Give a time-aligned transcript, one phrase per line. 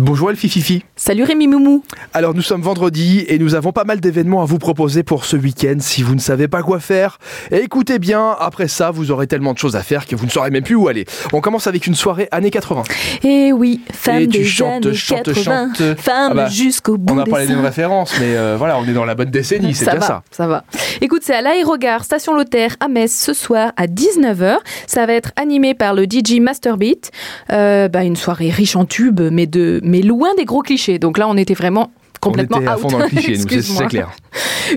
[0.00, 0.84] Bonjour Elfie Fifi.
[0.94, 1.82] Salut Rémi Moumou.
[2.14, 5.36] Alors nous sommes vendredi et nous avons pas mal d'événements à vous proposer pour ce
[5.36, 7.18] week-end si vous ne savez pas quoi faire.
[7.50, 10.50] écoutez bien, après ça vous aurez tellement de choses à faire que vous ne saurez
[10.50, 11.04] même plus où aller.
[11.32, 12.84] On commence avec une soirée années 80.
[13.24, 15.98] Et oui, femme Et tu des chantes, années chantes, 80, chantes.
[15.98, 17.62] femme Ah bah, jusqu'au bout On les mêmes seins.
[17.62, 20.22] références mais euh, voilà, on est dans la bonne décennie, c'est ça bien va, ça.
[20.30, 20.62] ça va.
[21.00, 24.58] Écoute, c'est à l'aérogare Station Lothaire à Metz ce soir à 19h.
[24.86, 27.12] Ça va être animé par le DJ Masterbeat.
[27.52, 30.98] Euh, bah, une soirée riche en tubes, mais, de, mais loin des gros clichés.
[30.98, 32.80] Donc là, on était vraiment complètement on était à out.
[32.82, 34.10] fond dans le cliché, c'est- clair.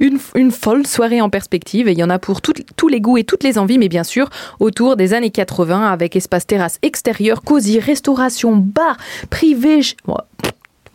[0.00, 3.00] Une, une folle soirée en perspective et il y en a pour tout- tous les
[3.00, 4.28] goûts et toutes les envies, mais bien sûr
[4.60, 8.96] autour des années 80 avec espace terrasse extérieur, cosy, restauration, bar,
[9.30, 9.80] privé.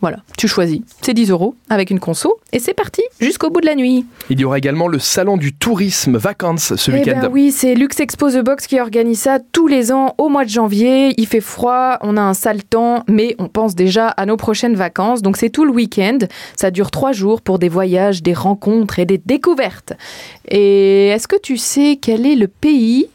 [0.06, 0.82] Voilà, tu choisis.
[1.02, 4.06] C'est 10 euros avec une conso et c'est parti jusqu'au bout de la nuit.
[4.30, 7.18] Il y aura également le salon du tourisme vacances ce Eh week-end.
[7.22, 10.44] ben oui, c'est Lux Expo The Box qui organise ça tous les ans au mois
[10.44, 11.12] de janvier.
[11.16, 14.76] Il fait froid, on a un sale temps, mais on pense déjà à nos prochaines
[14.76, 15.22] vacances.
[15.22, 16.18] Donc c'est tout le week-end.
[16.54, 19.92] Ça dure trois jours pour des voyages, des rencontres et des découvertes.
[20.48, 23.08] Et est-ce que tu sais quel est le pays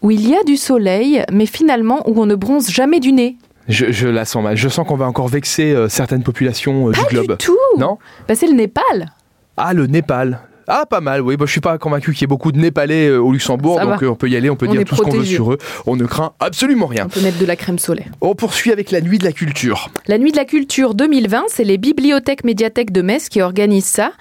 [0.00, 3.36] où il y a du soleil, mais finalement où on ne bronze jamais du nez?
[3.68, 4.56] Je, je la sens mal.
[4.56, 7.30] Je sens qu'on va encore vexer euh, certaines populations euh, du Pas globe.
[7.32, 7.98] du tout Non?
[8.26, 9.12] Bah, C'est le Népal.
[9.56, 10.40] Ah, le Népal.
[10.68, 11.36] Ah, pas mal, oui.
[11.36, 13.84] Bah, je suis pas convaincu qu'il y ait beaucoup de Népalais euh, au Luxembourg, Ça
[13.86, 14.06] donc va.
[14.06, 15.34] euh, on peut y aller, on peut On dire est tout ce qu'on veut protégé.
[15.36, 15.58] sur eux.
[15.86, 17.06] On ne craint absolument rien.
[17.06, 18.06] On peut mettre de la crème solaire.
[18.20, 19.90] On poursuit avec la nuit de la culture.
[20.06, 24.12] La Nuit de la Culture 2020, c'est les bibliothèques médiathèques de Metz qui organisent ça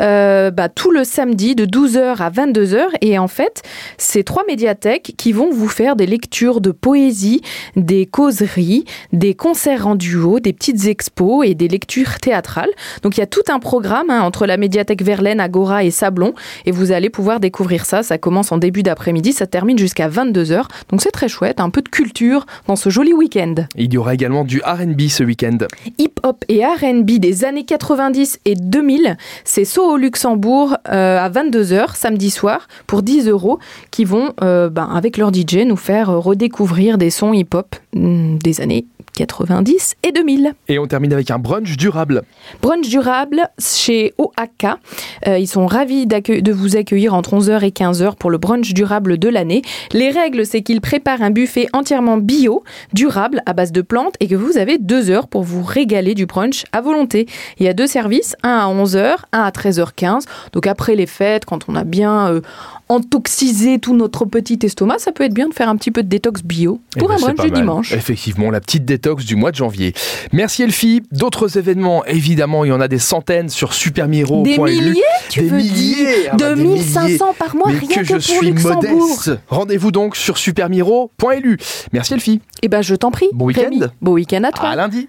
[0.00, 2.84] euh, bah, tout le samedi de 12h à 22h.
[3.00, 3.62] Et en fait,
[3.98, 7.40] c'est trois médiathèques qui vont vous faire des lectures de poésie,
[7.74, 12.70] des causeries, des concerts en duo, des petites expos et des lectures théâtrales.
[13.02, 16.34] Donc il y a tout un programme hein, entre la médiathèque Verlaine, Agora et Sablon.
[16.64, 18.02] Et vous allez pouvoir découvrir ça.
[18.02, 20.64] Ça commence en début d'après-midi, ça termine jusqu'à 22h.
[20.90, 24.14] Donc c'est très chouette, un peu de culture dans ce joli week-end Il y aura
[24.14, 25.58] également du RB ce week-end.
[25.98, 29.16] hip-hop et R&B des années 90 et 2000.
[29.44, 33.58] C'est So au Luxembourg euh, à 22h samedi soir pour 10 euros
[33.90, 38.38] qui vont, euh, ben, avec leur DJ, nous faire euh, redécouvrir des sons hip-hop hmm,
[38.38, 40.54] des années 90 et 2000.
[40.68, 42.22] Et on termine avec un brunch durable.
[42.62, 44.78] Brunch durable chez OAK.
[45.26, 49.18] Euh, ils sont ravis de vous accueillir entre 11h et 15h pour le brunch durable
[49.18, 49.62] de l'année.
[49.92, 52.62] Les règles, c'est qu'ils préparent un buffet entièrement bio,
[52.92, 56.26] durable, à base de plantes et que vous avez deux heures pour vous régaler du
[56.26, 57.26] brunch à volonté.
[57.58, 60.24] Il y a deux services, un à 11h, un à 13h15.
[60.52, 62.40] Donc après les fêtes, quand on a bien euh,
[62.88, 66.08] intoxisé tout notre petit estomac, ça peut être bien de faire un petit peu de
[66.08, 67.60] détox bio Eh pour ben, un brunch du mal.
[67.60, 67.92] dimanche.
[67.92, 69.92] Effectivement, la petite détox du mois de janvier.
[70.32, 71.02] Merci Elfie.
[71.12, 74.52] D'autres événements, évidemment, il y en a des centaines sur supermiro.lu.
[74.54, 77.88] Des milliers, tu Des veux milliers, dire ah bah, des 2500 par mois, Mais rien
[77.88, 78.82] que que, je pour suis Luxembourg.
[78.82, 79.32] modeste.
[79.48, 81.58] Rendez-vous donc sur supermiro.lu.
[81.92, 82.40] Merci Elfie.
[82.62, 83.26] Eh ben, je t'en prie.
[83.32, 83.70] Bon week-end.
[84.00, 84.68] Bon week-end à toi.
[84.70, 85.04] À lundi.